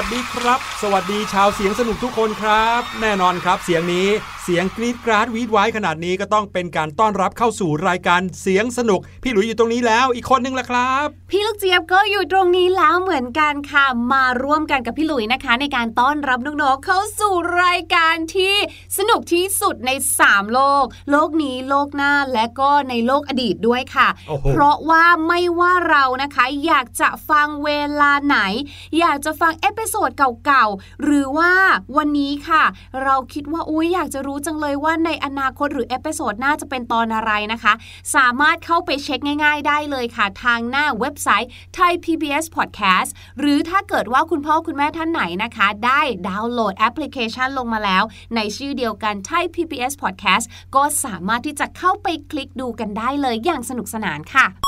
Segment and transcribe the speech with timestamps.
[0.00, 4.08] วัสดีครับ สวัสดีชาวเสียงสนุกทุกคนครับ แน่นอนครับ เสียงนี้
[4.48, 18.54] สียงกรีดกราดวีดไว้ขนาดนี้ก็ต้องเป็นการต้อนรับเข้าสู่รายการเสียงสนุก พี่หลุยอยู่ตรงนี้แล้วอีกคนนึงละครับ พี่ลูกเจี๊ยบก็อยู่ตรงนี้แล้วเหมือนกันค่ะ มาร่วมกันกับพี่หลุยนะคะ ในการต้อนรับน้องๆเข้าสู่รายการที่
[18.98, 19.90] สนุกที่สุดใน
[20.22, 28.38] 3 โลก โลกนี้โลกหน้าและก็ในโลกอดีตด้วยค่ะโอ้โหเพราะว่าไม่ว่าเรานะคะอยากจะฟังเวเวลาไหน
[28.98, 30.10] อยากจะฟัง episode
[30.46, 31.52] เก่าๆหรือว่า
[31.96, 32.64] วันนี้ค่ะ
[33.02, 37.72] เราคิดว่าอุ้ยอยากจะรู้จังเลยว่าในอนาคตหรือ episode หน้าจะเป็นตอนอะไรนะคะ
[38.16, 48.02] สามารถเข้าไปเช็คง่ายๆ ได้เลยค่ะ ทางหน้าเว็บไซต์ Thai PBS Podcast หรือถ้าเกิดว่าคุณพ่อคุณแม่ท่านไหนนะคะ ได้ดาวน์โหลดแอปพลิเคชันลงมาแล้ว
[48.36, 50.44] ในชื่อเดียวกัน Thai PBS Podcast
[50.74, 54.67] ก็สามารถที่จะเข้าไปคลิกดูกันได้เลยอย่างสนุกสนานค่ะ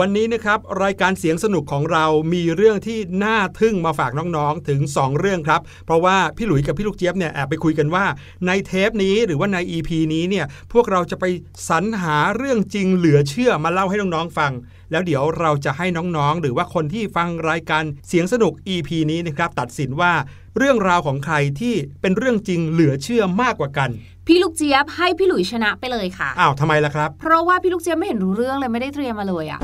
[0.00, 2.04] วันนี้นะครับรายการเสียงสนุกของเรา
[2.34, 8.04] มีเรื่องที่น่าทึ่งมาฝากน้องๆถึง 2 เรื่องครับ เพราะว่าพี่หลุยกับพี่ลูกเจี๊ยบเนี่ยแอบไปคุยกันว่า
[8.46, 11.24] ในเทปนี้หรือว่าใน EP นี้เนี่ยพวกเราจะไป
[11.68, 14.52] สรรหาเรื่องจริงเหลือเชื่อมาเล่าให้น้องๆฟัง
[14.90, 20.12] แล้วเดี๋ยวเราจะให้น้องๆ หรือว่าคนที่ฟังรายการเสียงสนุก EP นี้นะครับตัดสินว่า
[20.58, 23.90] เรื่องราวของใครที่เป็นเรื่องจริงเหลือเชื่อมากกว่ากัน
[24.26, 29.60] พี่ลูกเจี๊ยบให้พี่หลุยชนะไปเลยค่ะ อ้าวทำไมล่ะครับ เพราะว่าพี่ลูกเจี๊ยบไม่เห็นรู้เรื่องเลยไม่ได้เตรียมมาเลยอะ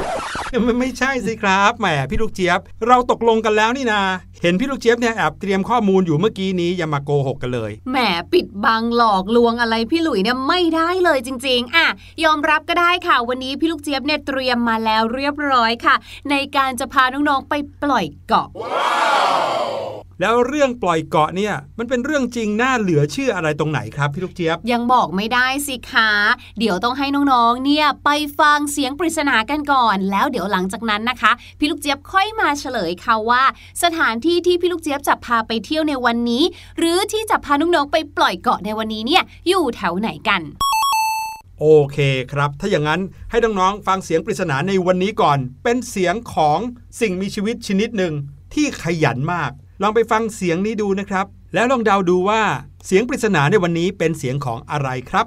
[0.65, 4.01] ไม่ไม่ใช่สิครับแหมพี่ลูกเจี๊ยบ เราตกลงกันแล้วนี่นา
[4.43, 7.97] เห็นพี่ลูกเจี๊ยบเนี่ยแอบเตรียมข้อมูลอยู่เมื่อกี้นี้อย่ามาโกหกกันเลยแหม
[8.33, 11.87] ปิดบังหลอกลวงอะไรพี่หลุยเนี่ยไม่ได้เลยจริง ๆอะ
[12.25, 15.95] ยอมรับก็ได้ค่ะ วันนี้พี่ลูกเจี๊ยบเนี่ยเตรียมมาแล้วเรียบร้อยค่ะ
[16.31, 18.49] ในการจะพาน้องๆไปปล่อยเกาะ
[20.21, 26.11] แล้วเรื่องปล่อยเกาะเนี่ยมันเป็นเรื่องจริงน่าเหลือเชื่ออะไรตรงไหนครับพี่ลูกเจี๊ยบ ยังบอกไม่ได้สิคะ
[26.59, 28.11] เดี๋ยวต้องให้น้องๆเนี่ยไป
[28.41, 33.43] ฟังเสียงปริศนากันก่อน แล้วเดี๋ยวหลังจากนั้นนะคะ พี่ลูกเจี๊ยบค่อยมาเฉลยค่ะว่า
[33.83, 36.45] สถานที่ที่พี่ลูกเจี๊ยบจะพาไปเที่ยวในวันนี้
[36.79, 40.43] หรือที่จะพาน้องๆไปปล่อยเกาะในวันนี้เนี่ยอยู่แถวไหนกัน
[41.61, 41.99] โอเค
[42.33, 43.01] ครับ ถ้าอย่างนั้น
[43.31, 46.59] ให้น้องๆฟังเสียงปริศนาในวันนี้ก่อน เป็นเสียงของ
[47.01, 48.15] สิ่งมีชีวิตชนิดหนึ่ง
[48.55, 52.43] ที่ขยันมาก ลองไปฟังเสียงนี้ดูนะครับ แล้วลองเดาดูว่า
[52.87, 55.27] เสียงปริศนาในวันนี้เป็นเสียงของอะไรครับ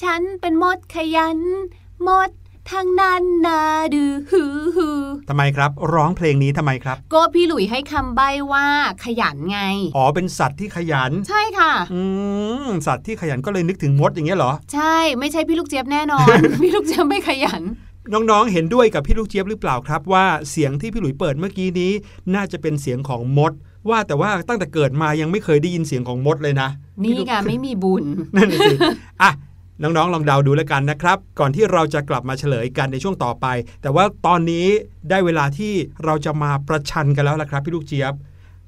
[0.00, 1.38] ฉันเป็นมดขยัน
[2.06, 2.30] มด
[2.70, 3.60] ทางนั้นนา
[3.94, 8.66] ดูฮือฮือทำไมครับ ร้องเพลงนี้ทำไมครับ ก็พี่หลุยให้คำใบ้ว่า
[9.04, 9.60] ขยันไง
[9.96, 12.02] อ๋อเป็นสัตว์ที่ขยัน ใช่ค่ะ อื
[12.64, 17.62] มสัตว์ที่ขยันก็เลยนึกถึงมดอย่างเงี้ยเหรอ ใช่ไม่ใช่พี่ลูกเจี๊ยบแน่นอน พี่ลูกเจี๊ยบไม่ขยัน
[18.12, 21.92] น้อง ๆ เห็นด้วยกับพี่ลูกเจี๊ยบหรือเปล่าครับ ว่าเสียงที่พี่หลุยเปิดเมื่อกี้นี้
[22.34, 23.52] น่าจะเป็นเสียงของมด
[23.88, 26.68] ว่าแต่ว่าตั้งแต่เกิดมายังไม่เคยได้ยินเสียงของมดเลยนะ
[27.02, 28.04] นี่ไงไม่มีบุญ
[28.36, 28.74] นั่นน่ะสิ
[29.22, 29.30] อะ
[29.82, 33.46] น้องๆ ลองเดาดูแล้วกันนะครับ ก่อนที่เราจะกลับมาเฉลยกันในช่วงต่อไป
[33.82, 34.66] แต่ว่าตอนนี้
[35.10, 35.72] ได้เวลาที่
[36.04, 38.14] เราจะมาประชันกันแล้วละครับ พี่ลูกเจี๊ยบ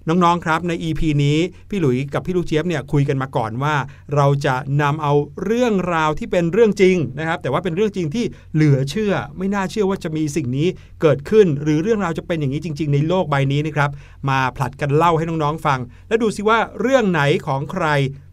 [0.09, 1.39] น้องๆครับใน EP นี้
[1.71, 3.75] พี่หลุยกับพี่ลูกเจี๊ยบเนี่ยคุยกันมาก่อนว่า
[4.15, 5.15] เราจะนำเอา
[5.45, 8.25] เรื่องราวที่เป็นเรื่องจริงนะครับ แต่ว่าเป็นเรื่องจริงที่
[8.55, 10.69] เหลือเชื่อ ไม่น่าเชื่อว่าจะมีสิ่งนี้
[11.01, 13.91] เกิดขึ้น หรือเรื่องราวจะเป็นอย่างนี้จริง ๆ ในโลกใบนี้นะครับ
[14.31, 17.87] มาผลัดกันเล่าให้น้องๆฟัง แล้วดูสิว่าเรื่องไหนของใคร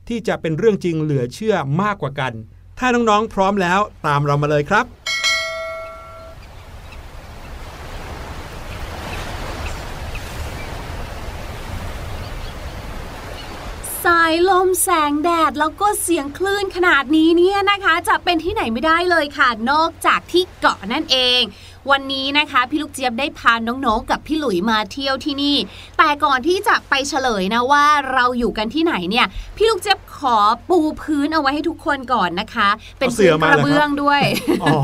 [0.08, 2.34] ที่จะเป็นเรื่องจริงเหลือเชื่อมากกว่ากัน
[2.80, 4.86] ถ้าน้องๆพร้อมแล้วตามเรามาเลยครับ
[14.04, 21.42] สายลมแสงแดดแล้วก็เสียงคลื่นขนาดนี้เนี่ยนะคะ จะเป็นที่ไหนไม่ได้เลยค่ะ นอกจากที่เกาะนั่นเอง
[21.90, 25.58] วันนี้นะคะพี่ลูกเจี๊ยบได้พาน้องๆกับพี่หลุยมาเที่ยวที่นี่
[25.98, 30.38] แต่ก่อนที่จะไปเฉลยนะว่าเราอยู่กันที่ไหนเนี่ย พี่ลูกเจี๊ยบขอ
[30.70, 34.22] ปูพื้นเอาไว้ให้ทุกคนก่อนนะคะ เป็นเอาเสื่พื้อนกมาเหรอครับระเบื้องด้วย
[34.64, 34.78] อ๋อ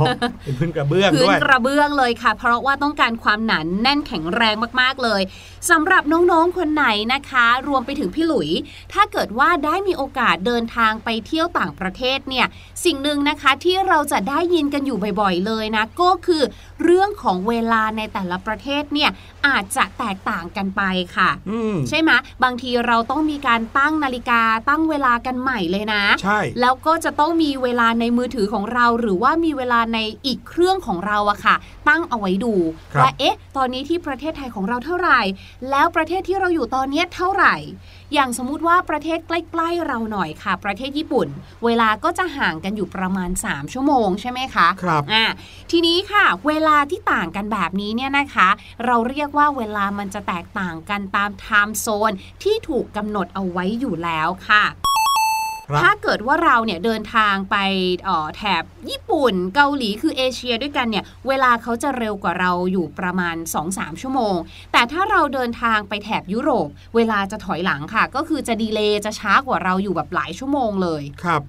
[0.45, 5.21] เป็นพื้นกระเบื้องพื้นด้วยกระเบื้องเลยค่ะ เพราะว่าต้องการความหนาแน่นแข็งแรงมากๆเลย
[5.69, 8.49] สำหรับน้องๆคนไหนนะคะ รวมไปถึงพี่หลุย
[8.93, 12.45] ถ้าเกิดว่าได้มีโอกาสเดินทางไปเที่ยวต่างประเทศเนี่ย
[12.85, 16.43] สิ่งหนึ่งนะคะที่เราจะได้ยินกันอยู่บ่อยๆเลยนะก็คือ
[16.83, 19.09] เรื่องของเวลาในแต่ละประเทศเนี่ย
[19.47, 20.81] อาจจะแตกต่างกันไป
[21.15, 22.11] ค่ะอืมใช่ไหม
[22.43, 31.55] บางทีเราต้องมีการตั้งนาฬิกาตั้งเวลากันใหม่เลยนะ ใช่ แล้วก็จะต้องมีเวลาในมือถือของเรา หรือว่ามีเวลาในอีกเครื่องของเราอะค่ะ
[31.89, 32.53] ตั้งเอาไว้ดู
[32.93, 35.21] ครับว่าเอ๊ะ ตอนนี้ที่ประเทศไทยของเราเท่าไหร่
[35.69, 37.55] แล้วประเทศที่เราอยู่ตอนเนี้ยเท่าไหร่
[38.13, 41.27] อย่างสมมุติว่าประเทศใกล้ๆเราหน่อยค่ะ ประเทศญี่ปุ่น
[41.65, 45.25] เวลาก็จะห่างกันอยู่ประมาณ 3 ชั่วโมงใช่ไหมคะครับอ่า
[45.71, 48.49] ทีนี้ค่ะ เวลาที่ต่างกันแบบนี้เนี่ยนะคะ
[48.85, 54.92] เราเรียกว่าเวลามันจะแตกต่างกันตามไทม์โซนที่ถูกกำหนดเอาไว้อยู่แล้วค่ะครับ
[55.81, 57.55] ถ้าเกิดว่าเราเนี่ยเดินทางไป
[58.03, 63.35] เอ่อแถบญี่ปุ่นเกาหลีคือเอเชียด้วยกันเนี่ยเวลาเขาจะเร็วกว่าเราอยู่ประมาณ
[63.69, 64.35] 2-3 ชั่วโมง
[64.71, 71.43] แต่ถ้าเราเดินทางไปแถบยุโรป เวลาจะถอยหลังค่ะ ก็คือจะดีเลย์จะช้ากว่าเราอยู่แบบหลายชั่วโมงเลยครับ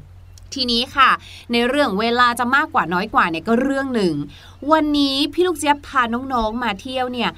[0.55, 1.11] ทีนี้ค่ะ
[1.53, 4.15] ในเรื่องเวลาจะมากกว่าน้อยกว่าเนี่ยก็เรื่องหนึ่ง
[4.73, 7.31] วันนี้พี่ลูกเจี๊ยบพาน้องๆมาเที่ยวเนี่ย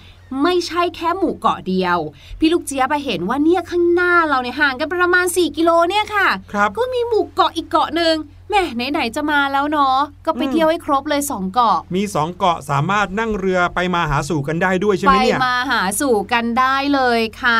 [0.42, 1.98] ไม่ใช่แค่หมู่เกาะเดียว
[2.38, 8.14] พี่ลูกเจี๊ยบไปเห็นว่าเนี่ยข้างหน้าเราเนี่ยห่างกันประมาณ 4 กิโลเนี่ยค่ะครับก็มีหมู่เกาะอีกเกาะหนึ่ง
[8.48, 17.58] แหม่ไหนๆจะมาแล้วเนาะก็ไปอืมเที่ยวให้ครบเลยสองเกาะ มีสองเกาะสามารถนั่งเรือไปมาหาสู่กันได้ด้วยใช่ไหไปมเนี่ยมาหาสู่กันได้เลยค่ะ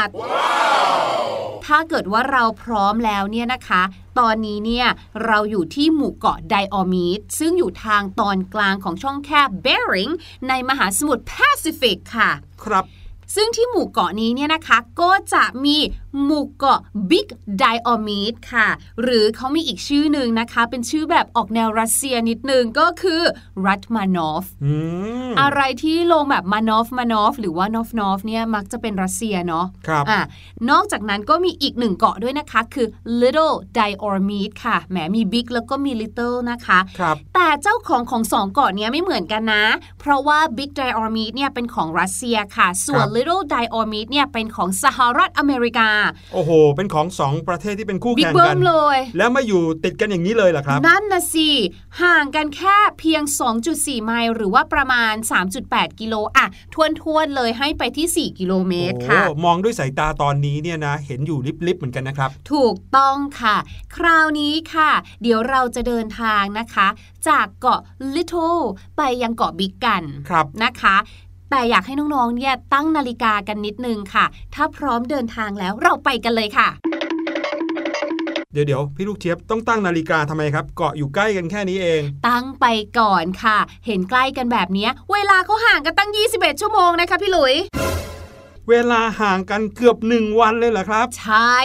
[1.66, 3.82] ถ้าเกิดว่าเราพร้อมแล้วเนี่ยนะคะ
[4.18, 4.87] ตอนนี้เนี่ย
[5.26, 10.11] เราอยู่ที่หมู่เกาะไดออมีดซึ่งอยู่ทางตอนกลางของช่องแคบเบริง
[10.49, 11.32] ในมหาสมุทรแป
[11.62, 12.30] ซิฟิกค่ะ
[12.65, 12.85] ครับ
[13.35, 15.77] ซึ่งที่หมู่เกาะนี้เนี่ยนะคะ ก็จะมี
[16.25, 16.80] หมู่เกาะ
[17.11, 17.28] Big
[17.62, 18.68] Diomede ค่ะ
[19.02, 23.23] หรือเขามีอีกชื่อหนึ่งนะคะ เป็นชื่อแบบออกแนวรัสเซียนิดนึงก็คือ
[23.66, 24.75] รัตมานอฟอื
[25.28, 30.20] มอะไรที่ลงแบบมานอฟมานอฟหรือว่านอฟนอฟเนี่ยมักจะเป็นรัสเซียเนาะครับอะ
[30.70, 32.87] นอกจากนั้นก็มีอีกหนึ่งเกาะด้วยนะคะ คือ
[33.20, 39.64] Little Diomede ค่ะแหมมี Big แล้วก็มี Little นะคะครับแต่เจ้าของของสองเกาะเนี้ยไม่เหมือนกันนะ
[40.00, 45.90] เพราะว่า Big Diomede เนี่ยเป็นของรัสเซียค่ะ ส่วน Little Diomede เนี่ยเป็นของสหรัฐอเมริกา
[46.33, 51.49] โอ้โห เป็นของสองประเทศที่เป็นคู่บิ๊กแข่งเบิ้กันมเลย แล้วมาอยู่ติดกันอย่างนี้เลยเหรอครับ นั่นนะสิ
[52.03, 53.23] ห่างกันแค่เพียง
[53.65, 55.15] 2.4 ไมล์หรือว่าประมาณ
[55.57, 63.57] 3.8 กิโลอะทวนทวนๆเลยให้ไปที่ 4 กิโลเมตรค่ะโอ้มองด้วยสายตาตอนนี้เนี่ยนะ เห็นอยู่ลิบๆเหมือนกันนะครับ ถูกต้องค่ะ
[63.97, 64.91] คราวนี้ค่ะ
[65.23, 66.89] เดี๋ยวเราจะเดินทางนะคะ
[67.29, 67.81] จากเกาะ
[68.15, 68.63] Little
[68.97, 70.97] ไปยังเกาะบิ๊กกันครับนะคะ
[71.50, 74.25] แต่อยากให้น้องๆเนี่ยตั้งนาฬิกากันนิดนึงค่ะ
[74.55, 76.69] ถ้าพร้อมเดินทางแล้วเราไปกันเลยค่ะ
[78.53, 82.67] เดี๋ยวเดี๋ยวพี่ลูกเจี๊ยบต้องตั้งนาฬิกาทำไมครับ เกาะอยู่ใกล้กันแค่นี้เอง ตั้งไป
[82.99, 87.55] ก่อนค่ะ เห็นใกล้กันแบบเนี้ยเวลาเขาห่างกันตั้ง 21 ชั่วโมงนะคะพี่หลุย
[88.70, 91.56] เวลาห่างกันเกือบหนึ่งวันเลยเหรอครับ ใช่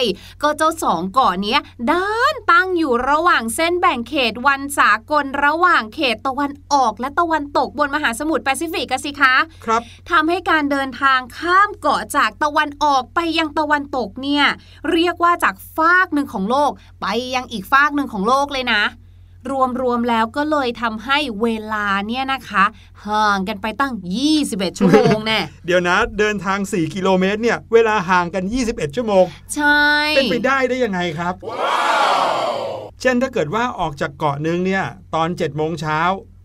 [0.42, 1.60] ก็เจ้าสองเกาะเนี้ย
[1.92, 14.44] ด้านตั้งอยู่ระหว่างเส้นแบ่งเขตวันสากลระหว่างเขตตะวันออกและตะวันตกบนมหาสมุทรแปซิฟิกกันสิคะ ครับทำให้การเดินทางข้ามเกาะจากตะวันออกไปยังตะวันตกเนี่ย
[14.92, 18.82] เรียกว่าจากฟากหนึ่งของโลก ไปยังอีกฟากหนึ่งของโลกเลยนะ
[19.50, 19.52] ร
[19.90, 22.64] วมๆแล้วก็เลยทำให้เวลาเนี่ยนะคะ
[23.08, 23.92] ห่างกันไปตั้ง
[24.36, 29.82] 21 ชั่วโมงแน่เดี๋ยวนะเดินทาง 4 กิโลเมตรเนี่ยเวลาห่างกัน 21 ชั่วโมง ใช่
[30.16, 31.34] เป็นไปได้ได้ยังไงครับ
[33.00, 34.84] เช่นถ้าเกิดว่าออกจากเกาะหนึ่งเนี่ย
[35.14, 36.00] ตอน 7 โมงเช้า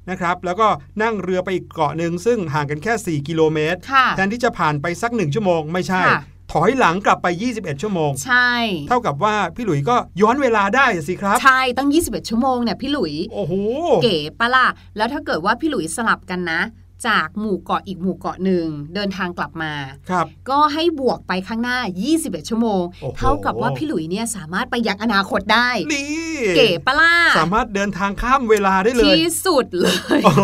[0.10, 0.68] นะครับแล้วก็
[1.02, 8.52] นั่งเรือไปอีกเกาะหนึ่งซึ่งห่างกันแค่ 4 กิโลเมตรค่ะแทนที่จะผ่านไปสักหนึ่งชั่วโมงไม่ใช่ค่ะ ถอยหลังกลับไป 21 ชั่วโมง ใช่
[8.88, 13.54] เท่ากับว่าพี่หลุยก็ย้อนเวลาได้สิครับ ใช่ตั้ง 21 ชั่วโมงเนี่ยพี่หลุย โอ้โห
[14.04, 16.62] เก๋ปะล่ะ แล้วถ้าเกิดว่าพี่หลุยสลับกันนะ
[17.08, 19.74] จากหมู่เกาะอีกหมู่เกาะหนึ่งเดินทางกลับมา
[20.10, 21.78] ครับ ก็ให้บวกไปข้างหน้า
[22.14, 29.88] 21 ชั่วโมงโอ้โหเท่ากับว่าพี่หลุยเนี่ยสามารถไปยังอนาคตได้ นี่ เก๋ปะล่ะ สามารถเดินทางข้ามเวลาได้เลย ที่สุดเล
[30.18, 30.44] ยโอ้โห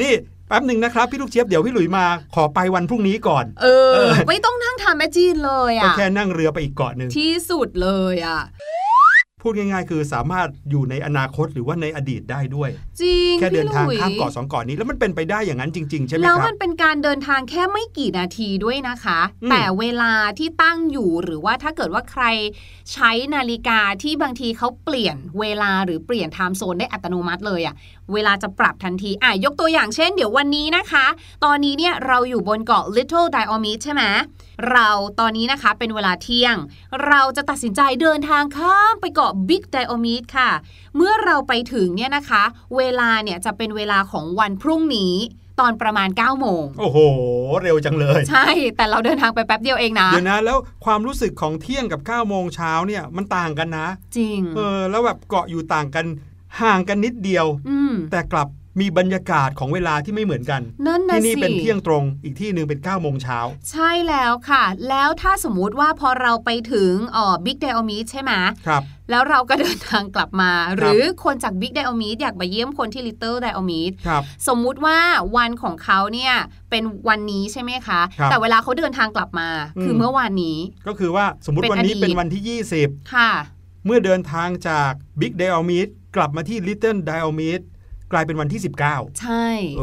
[0.00, 0.12] นี่
[0.48, 3.92] แป๊บหนึ่งนะครับ พี่ลูกเจี๊ยบเดี๋ยวพี่หลุยมาขอไปวันพรุ่งนี้ก่อน เออ
[4.28, 8.40] ไม่ต้องนั่งทำแมจจีนเลยก็อะแค่นั่งเรือไปอีกเกาะหนึ่งที่สุดเลยอะ
[9.44, 12.70] พูดง่าย ๆ คือสามารถอยู่ในอนาคตหรือว่าในอดีตได้ด้วย
[13.00, 22.24] จริงแค่เดินทางพี่หลุยข้ามเกาะสองเกาะนี้แล้วมันเป็นไปได้อย่างนั้นจริง ๆ ใช่ไหมแล้วครัมับนเป็นการเดินทางแค่ไม่กี่นาทีด้วยนะคะอืมแต่เวลาที่ตั้งอยู่หรือว่าถ้าเกิดว่าใคร
[22.92, 27.74] ใช้นาฬิกาที่บางทีเขาเปลี่ยนเวลาหรือเปลี่ยนไทม์โซนได้อัตโนมัติเลยอะ
[28.12, 31.06] เวลาจะปรับทันทีอะยกตัวอย่างเช่น เดี๋ยววันนี้นะคะ
[31.44, 34.04] ตอนนี้เนี่ยเราอยู่บนเกาะ Little Diomede ใช่ไหม
[34.70, 34.88] เรา
[35.20, 36.56] ตอนนี้นะคะเป็นเวลาเที่ยง
[37.06, 40.50] เราจะตัดสินใจเดินทางข้ามไปเกาะ Big Diomede ค่ะ
[40.96, 42.42] เมื่อเราไปถึงเนี่ยนะคะ
[42.76, 45.14] เวลาเนี่ยจะเป็นเวลาของวันพรุ่งนี้
[45.60, 46.98] ตอนประมาณ9โมง โอ้โห
[47.62, 53.86] เร็วจังเลย ใช่ แต่เราเดินทางไปแป๊บเดียวเองนะ เดี๋ยวนะ แล้วความรู้สึกของเที่ยงกับ9ก้าโมงเช้าเนี่ยมันต่างกันนะ
[54.16, 56.06] จริง เออ แล้วแบบเกาะอยู่ต่างกัน
[56.62, 58.48] ห่างกันนิดเดียวอืมแต่กลับ
[58.80, 63.38] มีบรรยากาศของเวลาที่ไม่เหมือนกันนั่นนะที่นี่สิเป็นเที่ยงตรงอีกที่หนึ่งเป็น9ก้าโมงเช้า
[63.70, 68.32] ใช่แล้วค่ะ แล้วถ้าสมมุติว่าพอเราไปถึงอ๋อบิ๊กเดลมีใช่ไหม
[68.66, 74.98] ครับแล้วเราก็เดินทางกลับมา หรือคนจากบิ๊กไดอ m มีอยากมาเยี่ยมคนที่ลิตเติ้ลไดอ m มีครับสมมุติว่า
[75.36, 76.34] วันของเขาเนี่ย
[76.70, 83.30] เป็นวันนี้ใช่ไหมคะครับแต่เวลาเขาเดินทางกลับมาอืมคือเมื่อวานนี้ ก็คือว่าสมมติเป็นวันนี้อดีตเป็นวันที่ 20 ค่ะ
[83.86, 87.26] เมื่อเดินทางจาก Big d i a l m e e t กลับมาที่ Little d i a
[87.30, 87.60] l m e e t
[88.14, 89.82] กลายเป็นวันที่ 19 ใช่เอ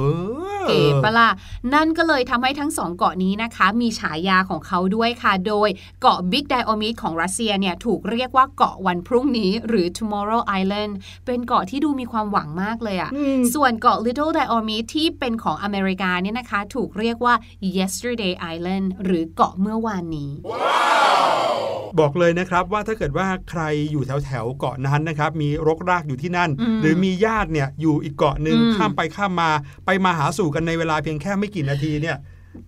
[0.62, 1.30] อเก๋ปะล่ะ
[1.74, 5.70] นั่นก็เลยทำให้ทั้งสองเกาะนี้นะคะ มีฉายาของเขาด้วยค่ะ โดย
[6.02, 10.94] เกาะ Big d i o m e d ของรัสเซียเนี่ยถูกเรียกว่าเกาะวันพรุ่งนี้หรือ Tomorrow Island
[11.26, 17.34] เป็นเกาะที่ดูมีความหวังมากเลยอะอืมส่วนเกาะ Little Diomede ที่เป็นของอเมริกาเนี่ยนะคะ ถูกเรียกว่า
[17.78, 20.32] Yesterday Island หรือเกาะเมื่อวานนี้
[22.00, 29.50] บอกเลยนะครับว่าถ้าเกิดว่าใครอยู่แถวแถวๆเกาะนั้นนะครับมีรกรากอยู่ที่นั่นอืมหรือมีญาติเนี่ยอยู่อีกเกาะหนึ่งอืมข้ามไปข้ามมา
[29.86, 32.18] ไปมาหาสู่กันในเวลาเพียงแค่ไม่กี่นาทีเนี่ย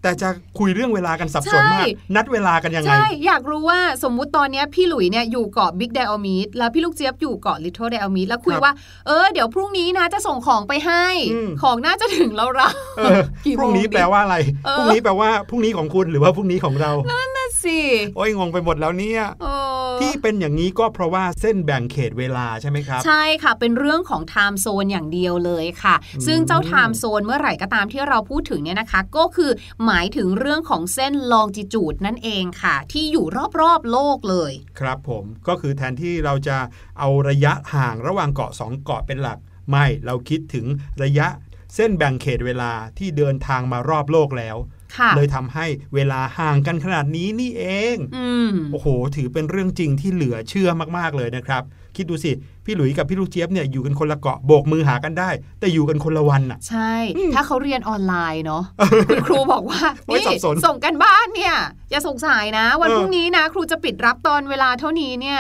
[0.01, 8.74] แต่จะคุยเรื่องเวลากันสับสนมาก นัดเวลากันยังไง ใช่ อยากรู้ว่าสมมุติตอนเนี้ยพี่หลุยเนี่ยอยู่เกาะ Big Diomede แล้วพี่ลูกเจี๊ยบอยู่เกาะ Little Diomede แล้วคุยครับว่า
[9.08, 17.79] เออเดี๋ยวพรุ่งนี้นะจะส่งของไปให้อืมของน่าจะถึงแล้วเราเออกี่โมงพรุ่งนี้แปลว่าอะไรเออพรุ่งนี้แปลว่าพรุ่งนี้ของคุณหรือว่าพรุ่งนี้ของเรานั่น สิ
[18.15, 19.48] โอ้ยงงไปหมดแล้วเนี่ยเอ
[19.96, 29.51] อที่เป็นอย่างนี้ก็เพราะว่าเส้นแบ่งเขตเวลาใช่ไหมครับ ใช่ค่ะเป็นเรื่องของ time zone อย่างเดียวเลยค่ะอืมซึ่งเจ้า time zone เมื่อไหร่ก็ตามที่เราพูดถึงเนี่ยนะคะ ก็คือ
[29.86, 33.25] หมายถึงเรื่องของเส้น longitude นั่นเองค่ะ ที่อยู่
[33.62, 36.58] รอบๆโลกเลย ครับผมก็คือแทนที่เราจะ
[37.00, 39.38] เอาระยะห่างระหว่างเกาะสองเกาะเป็นหลัก
[39.70, 40.65] ไม่เราคิดถึง
[41.03, 41.27] ระยะ
[41.75, 44.83] เส้นแบ่งเขตเวลาที่เดินทางมารอบโลกแล้วค่ะ
[45.18, 51.64] เลยทำให้เวลาห่างกันขนาดนี้นี่เองอืมโอ้โห ถือเป็นเรื่องจริงที่เหลือเชื่อมากๆเลยนะครับ
[51.96, 52.32] คิดดูสิ
[52.66, 56.94] พี่หลุยกับพี่ลูกเจี๊ยบเนี่ยอยู่กันคนละเกาะโบกมือหากันได้ แต่อยู่กันคนละวันน่ะ ใช่
[57.36, 58.64] ถ้าเขาเรียนออนไลน์เนาะ
[59.10, 61.56] คุณครูบอกว่าโอ๊ยนี่สับสนส่งกันบ้านเนี่ย
[61.92, 65.40] อย่าสงสัยนะ วันเออพรุ่งนี้นะ ครูจะปิดรับตอนเวลาเท่านี้เนี่ย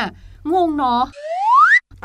[0.53, 1.03] งงเนาะ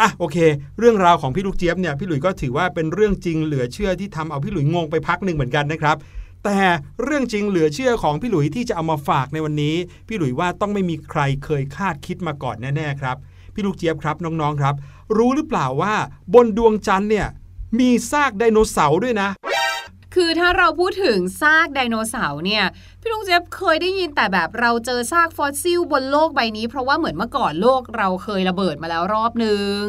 [0.00, 0.37] อะโอเค
[0.78, 5.97] เรื่องราวของพี่ลูกเจี๊ยบเนี่ยพี่หลุยส์ก็ถือว่าเป็นเรื่องจริงเหลือเชื่อที่ทำเอาพี่หลุยส์งงไปพักหนึ่งเหมือนกันนะครับ
[6.45, 6.59] แต่
[7.02, 9.76] เรื่องจริงเหลือเชื่อของพี่หลุยส์ที่จะเอามาฝากในวันนี้
[10.09, 13.16] พี่หลุยส์ว่าต้องไม่มีใครเคยคาดคิดมาก่อนแน่ๆครับ
[13.54, 14.75] พี่ลูกเจี๊ยบครับน้องๆครับ
[15.16, 15.95] รู้หรือเปล่าว่า
[16.35, 17.26] บนดวงจันทร์เนี่ย
[17.78, 19.28] มีซากไดโนเสาร์ด้วยนะ
[20.14, 22.64] คือถ้าเราพูดถึงซากไดโนเสาร์เนี่ย
[23.00, 29.80] พี่ลูกเจี๊ยบเคยได้ยินแต่แบบเราเจอซากฟอสซิลบนโลกใบนี้ เพราะว่าเหมือนเมื่อก่อนโลกเราเคยระเบิดมาแล้วรอบหนึ่ง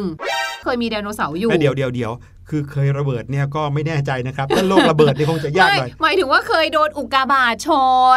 [0.64, 2.12] เคยมีไดโนเสาร์อยู่เดี๋ยวเดี๋ยวเดี๋ยว
[2.50, 7.68] คือเคยระเบิดเนี่ยก็ไม่แน่ใจนะครับถ้าโลกระเบิดเนี่ยคงจะยากไปหน่อยหมายถึงว่าเคยโดนอุกกาบาตช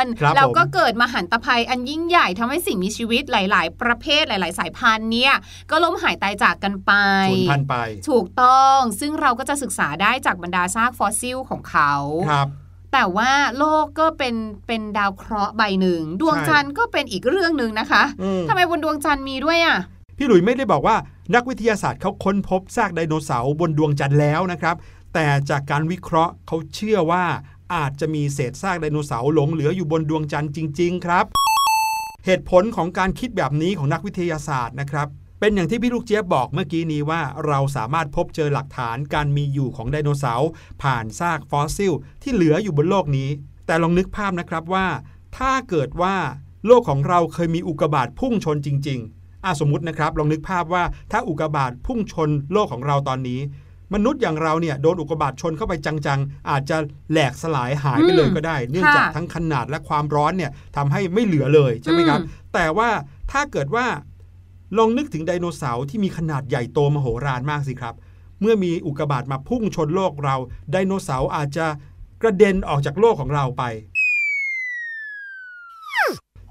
[0.02, 5.34] นครับแล้วก็ผมเกิดมหันตภัยอันยิ่งใหญ่ทำให้สิ่งมีชีวิตหลาย ๆ ประเภทหลาย ๆ สายพันธุ์เนี่ย
[5.72, 6.92] ก็ล้มหายตายจากกันไป
[7.32, 7.76] สูญพันธุ์ไป
[8.10, 11.94] ถูกต้องซึ่งเราก็จะศึกษาได้จากบรรดาซากฟอสซิลของเขา
[12.30, 12.50] ครับ
[12.94, 14.36] แต่ว่าโลกก็เป็น
[14.68, 19.78] เป็นดาวเคราะห์ใบหนึ่ง ใช่ดวงจันทร์ก็เป็นอีกเรื่องหนึ่งนะคะอืมทำไมบนดวงจันทร์มีด้วยอะ
[20.18, 20.96] พี่หลุยไม่ได้บอกว่า
[21.34, 24.76] นักวิทยาศาสตร์เขาค้นพบซากไดโนเสาร์บนดวงจันทร์แล้วนะครับ
[25.14, 27.26] แต่จากการวิเคราะห์เขาเชื่อว่า
[27.74, 31.26] อาจจะมีเศษซากไดโนเสาร์หลงเหลืออยู่บนดวงจันทร์จริง ๆ ครับ
[32.26, 35.08] เหตุผลของการคิดแบบนี้ของนักวิทยาศาสตร์นะครับ
[35.40, 40.50] เป็นอย่างที่พี่ลูกเจี๊ยบบอกเมื่อกี้นี้ว่าเราสามารถพบเจอหลักฐานการมีอยู่ของไดโนเสาร์
[40.82, 43.30] ผ่านซากฟอสซิล ที่เหลืออยู่บนโลกนี้
[43.66, 44.88] แต่ลองนึกภาพนะครับว่า
[45.38, 46.16] ถ้าเกิดว่า
[46.66, 53.40] โลกของเราเคยมีอุกกาบาตพุ่งชนจริง ๆ อะสมมตินะครับลองนึกภาพว่าถ้าอุกกาบาตพุ่งชนโลกของเราตอนนี้
[53.94, 56.78] มนุษย์อย่างเราเนี่ยโดนอุกกาบาตชนเข้าไปจังๆ อาจจะ
[57.12, 62.20] แหลกสลายหายไปเลยก็ได้ เนื่องจากทั้งขนาดและความร้อนเนี่ยทำให้ไม่เหลือเลยใช่ไหมครับ
[62.54, 62.90] แต่ว่า
[63.32, 63.86] ถ้าเกิดว่า
[64.78, 67.96] ลองนึกถึงไดโนเสาร์ที่มีขนาดใหญ่โตมโหฬารมากสิครับ
[68.42, 70.36] เมื่อมีอุกกาบาตมาพุ่งชนโลกเรา
[70.72, 71.68] ไดโนเสาร์อาจจะ
[72.22, 73.64] กระเด็นออกจากโลกของเราไป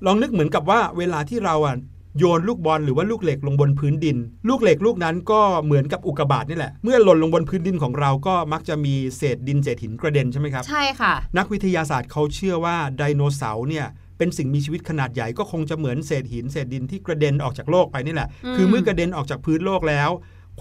[0.07, 1.77] ลองนึกเหมือนกับว่าเวลาที่เราอะ
[2.19, 4.17] โยนลูกบอลหรือว่าลูกเหล็กลงบนพื้นดิน
[4.49, 13.87] ลูกเหล็กลูกนั้นก็เหมือนกับอุกกาบาตนี่แหละ เมื่อหล่นลงบนพื้นดินของเราก็มักจะมีเศษดินเศษหินกระเด็นใช่ไหมครับใช่ค่ะ นักวิทยาศาสตร์เขาเชื่อว่าไดโนเสาร์เนี่ย
[14.19, 20.11] เป็นสิ่งมีชีวิตขนาดใหญ่ก็คงจะเหมือนเศษหินเศษดินที่กระเด็นออกจากโลกไปนี่แหละอืมคือเมื่อกระเด็นออกจากพื้นโลกแล้ว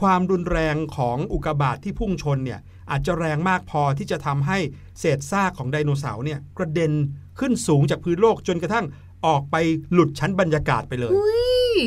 [0.02, 2.60] ความรุนแรงของอุกกาบาตที่พุ่งชนเนี่ย
[2.92, 4.58] อาจจะแรงมากพอที่จะทำให้
[5.00, 6.92] เศษซากของไดโนเสาร์เนี่ยกระเด็น
[7.40, 8.86] ขึ้นสูงจากพื้นโลกจนกระทั่ง
[9.26, 9.56] ออกไป
[9.94, 11.12] หลุดชั้นบรรยากาศไปเลย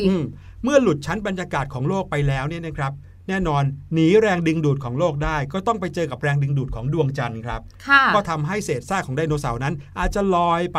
[0.08, 0.24] อืม
[0.64, 2.92] เมื่อหลุดชั้นบรรยากาศของโลกไปแล้วเนี่ยนะครับ
[3.28, 3.62] แน่นอน
[3.94, 10.78] หนีแรงดึงดูดของโลกได้ ก็ต้องไปเจอกับแรงดึงดูดของดวงจันทร์ครับค่ะก็ทำให้เศษซากของไดโนเสาร์นั้น อาจจะลอยไป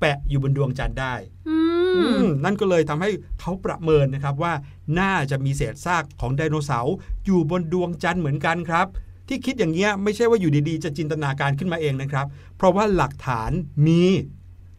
[0.00, 1.14] แปะอยู่บนดวงจันทร์ได้
[1.48, 1.56] อื
[1.96, 4.52] อืมมนั่นก็เลยทำให้เขาประเมินนะครับว่า
[5.00, 6.94] น่าจะมีเศษซากของไดโนเสาร์
[7.26, 8.86] อยู่บนดวงจันทร์เหมือนกันครับ
[9.28, 13.50] ที่คิดอย่างเงี้ยไม่ใช่ว่าอยู่ดีๆ จะจินตนาการขึ้นมาเองนะครับ เพราะว่าหลักฐาน
[13.86, 14.02] มี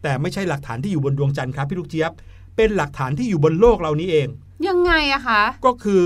[0.06, 2.12] แต่ไม่ใช่หลักฐานที่อยู่บนดวงจันทร์ครับพี่ลูกเจี๊ยบ
[2.56, 4.28] เป็นหลักฐานที่อยู่บนโลกเรานี้เอง
[4.68, 6.04] ยังไงอะคะ ก็คือ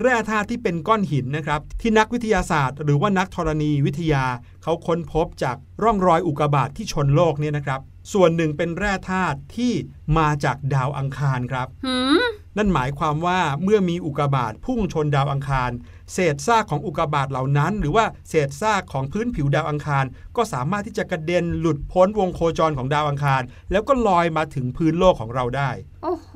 [0.00, 4.24] แร่ธาตุที่เป็นก้อนหินนะครับ ที่นักวิทยาศาสตร์ หรือว่านักธรณีวิทยา
[4.62, 7.80] เขาค้นพบจากร่องรอยอุกกาบาตที่ชนโลกเนี่ยนะครับ
[8.12, 9.72] ส่วนหนึ่งเป็นแร่ธาตุที่
[10.18, 12.22] มาจากดาวอังคารครับหืม
[12.56, 15.70] นั่นหมายความว่าเมื่อมีอุกกาบาตพุ่งชนดาวอังคาร
[16.12, 20.04] เศษซากของอุกกาบาตเหล่านั้น หรือว่าเศษซากของพื้นผิวดาวอังคาร
[20.36, 25.70] ก็สามารถที่จะกระเด็นหลุดพ้นวงโคจรของดาวอังคาร แล้วก็ลอยมาถึงพื้นโลกของเราได้
[26.02, 26.30] โอ้โห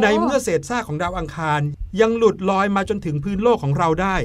[0.00, 1.60] ในเมื่อเศษซากของดาวอังคาร
[2.00, 4.16] ยังหลุดลอยมาจนถึงพื้นโลกของเราได้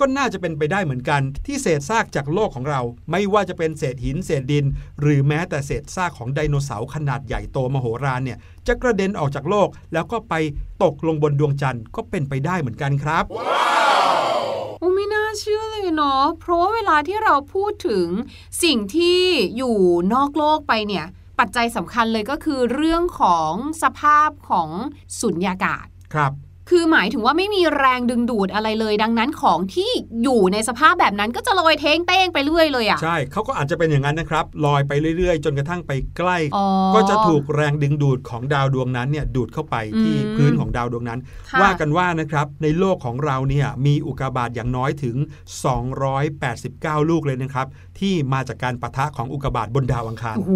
[0.00, 4.64] ก็น่าจะเป็นไปได้เหมือนกัน ที่เศษซากจากโลกของเรา ไม่ว่าจะเป็นเศษหินเศษดิน
[5.00, 10.34] หรือแม้แต่เศษซากของไดโนเสาร์ขนาดใหญ่โตมโหฬารเนี่ยจะกระเด็นออกจากโลกแล้วก็ไป
[10.82, 18.06] ตกลงบนดวงจันทร์ก็เป็นไปได้เหมือนกันครับโอ้ไม่น่าเชื่อเลยเนาะเพราะเวลาที่เราพูดถึง
[18.62, 19.20] สิ่งที่
[19.56, 19.76] อยู่
[20.14, 21.06] นอกโลกไปเนี่ย
[21.38, 24.68] ปัจจัยสำคัญเลยก็คือเรื่องของสภาพของ
[25.20, 26.32] สุญญากาศครับ
[26.70, 29.90] คือหมายถึงว่าไม่มีแรงดึงดูดอะไรเลย ดังนั้นของที่
[30.22, 45.16] อยู่ในสภาพแบบนั้นก็จะลอยเท้งเต้งไปเรื่อยเลยอะใช่เขาก็อาจจะเป็นอย่างนั้นนะครับลอยไปเรื่อยๆ จนกระทั่งไปใกล้อ๋อก็จะถูกแรงดึงดูดของดาวดวงนั้นเนี่ยดูดเข้าไปที่อืมพื้นของดาวดวงนั้นค่ะว่ากันว่านะครับในโลกของเราเนี่ยมีอุกกาบาตอย่างน้อยถึง
[46.14, 47.66] 289 ลูกเลยนะครับ
[47.98, 50.52] ที่มาจากการปะทะของอุกกาบาตบนดาวอังคารโอ้โห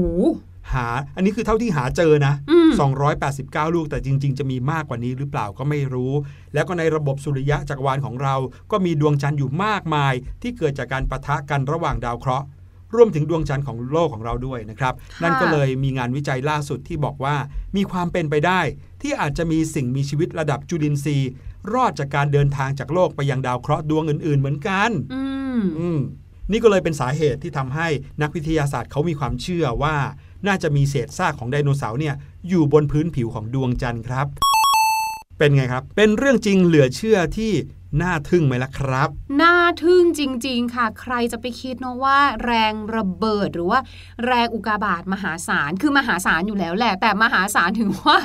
[0.75, 2.71] หา อันนี้คือเท่าที่หาเจอนะอืม
[3.19, 6.13] 289 ลูกแต่จริง ๆ จะมีมากกว่านี้หรือเปล่าก็ไม่รู้
[6.55, 8.35] แล้วก็ในระบบสุริยะจักรวาลของเรา
[8.71, 12.47] ก็มีดวงจันทร์อยู่มากมาย ที่เกิดจากการปะทะกันระหว่างดาวเคราะห์
[12.97, 17.37] รวมถึงดวงจันทร์ของโลกของเราด้วยนะครับค่ะนั่นก็เลยมีงานวิจัยล่าสุดที่บอกว่า
[17.77, 18.61] มีความเป็นไปได้
[19.03, 21.31] ที่อาจจะมีสิ่งมีชีวิตระดับจุลินทรีย์
[21.73, 25.23] รอดจากการเดินทางจากโลกไปยังดาวเคราะห์ดวงอื่น ๆ เหมือนกันอื
[25.61, 26.01] มอืม
[26.53, 27.89] นี่ก็เลยเป็นสาเหตุที่ทำให้
[28.23, 29.97] นักวิทยาศาสตร์เขามีความเชื่อว่า
[30.47, 32.15] น่าจะมีเศษซากของไดโนเสาร์เนี่ย
[32.49, 34.27] อยู่บนพื้นผิวของดวงจันทร์ครับ
[35.39, 37.53] เป็นไงครับ เป็นเรื่องจริงเหลือเชื่อที่
[38.03, 39.09] น่าทึ่งไหมล่ะครับ
[39.43, 43.81] น่าทึ่งจริง ๆ ค่ะ ใครจะไปคิดเนาะว่าแรงระเบิดหรือว่า
[44.27, 48.19] แรงอุกกาบาตมหาศาล คือมหาศาลอยู่แล้วแหละ แต่มหาศาลถึงว่า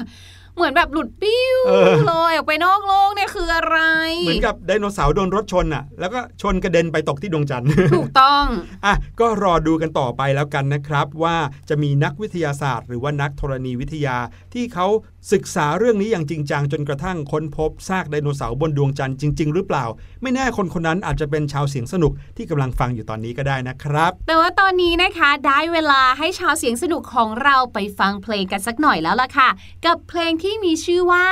[0.55, 3.77] เหมือนแบบหลุดปิ้วเออเลยออกไปนอกโลกเนี่ยคืออะไร
[4.25, 8.45] เหมือนกับไดโนเสาร์โดนรถชนอะ แล้วก็ชนกระเด็นไปตกที่ดวงจันทร์ถูกต้อง
[8.85, 11.37] อะก็รอดูกันต่อไปแล้วกันนะครับ ว่า
[11.69, 14.17] จะมีนักวิทยาศาสตร์ หรือว่านักธรณีวิทยา
[14.53, 14.87] ที่เขา
[15.33, 19.85] ศึกษาเรื่องนี้อย่างจริงจังจนกระทั่งค้นพบซากไดโนเสาร์บนดวงจันทร์จริง ๆ หรือเปล่า
[20.21, 29.49] ไม่แน่คนคนนั้นอาจจะเป็นชาวเสียงสนุกที่กำลังฟังอยู่ตอนนี้ก็ได้นะครับ แต่ว่าตอนนี้นะคะได้เวลาให้ชาวเสียงสนุกของเราไปฟังเพลงกันสักหน่อยแล้วล่ะค่ะ
[29.85, 31.27] กับเพลงที่มีชื่อว่า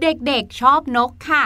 [0.00, 1.42] เด็กๆชอบนกค่ะ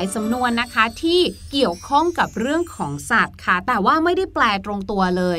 [0.00, 1.20] ายสำนวนนะคะที่
[1.52, 5.38] เกี่ยวข้องกับเรื่องของสัตว์ค่ะ แต่ว่าไม่ได้แปลตรงตัวเลย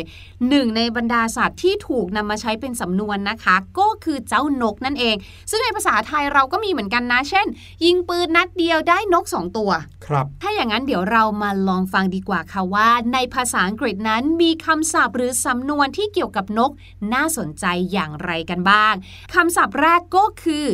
[0.50, 5.16] หนึ่งในบรรดาสัตว์ที่ถูกนำมาใช้เป็นสำนวนนะคะ ก็คือเจ้านกนั่นเอง
[5.50, 7.48] ซึ่งในภาษาไทยเราก็มีเหมือนกันนะ เช่น
[7.86, 9.72] ยิงปืนนัดเดียวได้นกสองตัว
[10.06, 16.72] ครับ ถ้าอย่างนั้นเดี๋ยวเรามาลองฟังดีกว่าค่ะว่า ในภาษาอังกฤษนั้นมีคำศัพท์หรือสำนวนที่เกี่ยวกับนก
[17.14, 18.94] น่าสนใจอย่างไรกันบ้าง
[19.34, 20.66] คำศัพท์แรกก็คือ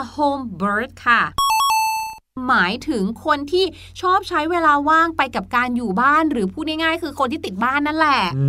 [0.00, 1.22] a home bird ค่ะ
[2.48, 3.64] หมายถึงคนที่
[4.00, 8.48] ชอบใช้เวลาว่างไปกับการอยู่บ้านหรือพูดง่ายๆ คือคนที่ติดบ้านนั่นแหละอื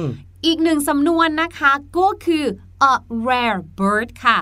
[0.00, 0.02] ม
[0.46, 2.44] อีกหนึ่งสำนวนนะคะ ก็คือ
[2.90, 2.92] a
[3.26, 4.38] rare bird ค่ะ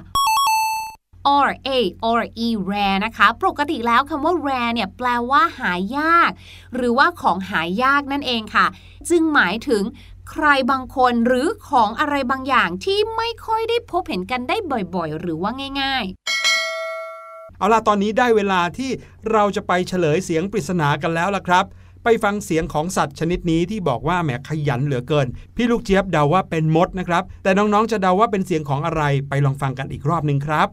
[1.46, 1.70] R A
[2.18, 6.30] R E rare นะคะ ปกติแล้วคำว่า rare เนี่ยแปลว่าหายาก
[6.74, 8.66] หรือว่าของหายากนั่นเองค่ะ
[9.10, 9.82] จึงหมายถึง
[10.30, 14.56] ใครบางคนหรือของอะไรบางอย่างที่ไม่ค่อยได้พบเห็นกันได้
[14.94, 15.50] บ่อยๆ หรือว่า
[15.82, 16.06] ง่าย
[17.62, 18.90] เอาล่ะตอนนี้ได้เวลาที่
[19.32, 21.64] เราจะไปเฉลยเสียงปริศนากันแล้วล่ะครับ
[22.04, 30.68] ไปฟังเสียงของสัตว์ชนิดนี้ที่บอกว่าแหมขยันเหลือเกิน พี่ลูกเจี๊ยบเดาว่าเป็นมดนะครับ แต่น้องๆจะเดาว่าเป็นเสียงของอะไรไปลองฟังกันอีกรอบหนึ่งครับ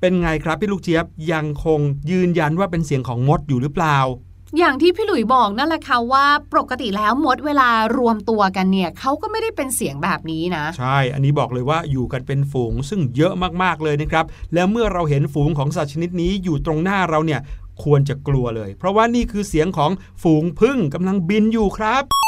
[0.00, 13.32] เป็นไงครับพี่ลูกเจี๊ยบยังคงยืนยันว่าเป็นเสียงของมดอยู่หรือเปล่าๆอย่างที่พี่หลุยบอกนั่นแหละค่ะว่าปกติแล้วมดเวลารวมตัวกันเนี่ยเขาก็ไม่ได้เป็นเสียงแบบนี้นะ ใช่ อันนี้บอกเลยว่าอยู่กันเป็นฝูงซึ่งเยอะ
[13.62, 17.40] มากๆเลยนะครับ แล้วเมื่อเราเห็นฝูงของสัตว์ชนิดนี้อยู่ตรงหน้าเราเนี่ย
[17.82, 19.90] ควรจะกลัวเลย เพราะว่านี่คือเสียงของ
[20.22, 22.19] ฝูงพึ่งกำลังบินอยู่ครับ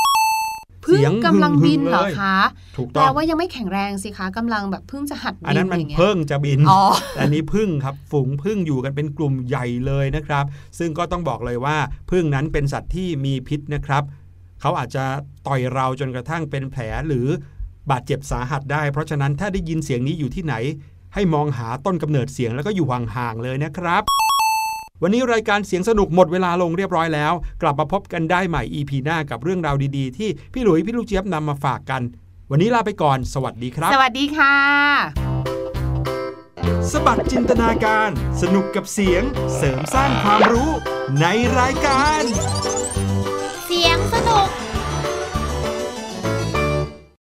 [0.87, 2.37] พึ่งเสียงกำลังบินเหรอลยคะ
[2.77, 6.83] ถูกแปต้ลองว่ายังไม่แข็งแรงสิคะกำลังแบบเพิ่งจะหัดบินอันนั้นมันย่างงี้ยเพิ่งจะบินอ๋อ
[7.14, 10.45] แต่อันนี้พึ่งครับฝูงพึ่งอยู่กันเป็นกลุ่มใหญ่เลยนะครับ
[10.79, 11.77] ซึ่งก็ต้องบอกเลยว่า
[12.11, 14.03] พึ่งนั้นเป็นสัตว์ที่มีพิษนะครับ
[14.61, 15.05] เขาอาจจะ
[15.47, 17.27] ต่อยเราจนกระทั่งเป็นแผลหรือ
[17.90, 20.55] บาดเจ็บสาหัสได้ เพราะฉะนั้นถ้าได้ยินเสียงนี้อยู่ที่ไหน
[21.14, 24.03] ให้มองหาต้นกำเนิดเสียงแล้วก็อยู่ห่างๆเลยนะครับ
[25.05, 32.03] วันนี้รายการเสียงสนุกหมดเวลาลงเรียบร้อยแล้ว กลับมาพบกันได้ใหม่ EP หน้ากับเรื่องราวดีๆ ที่พี่หลุยพี่ลูกเจี๊ยบนำมาฝากกัน
[32.51, 34.57] วันนี้ลาไปก่อน สวัสดีครับ สวัสดีค่ะ
[36.93, 38.11] สบัดจินตนาการ
[38.43, 39.23] สนุกกับเสียง
[39.57, 40.71] เสริมสร้างความรู้
[41.21, 41.27] ใน
[41.59, 42.23] รายการ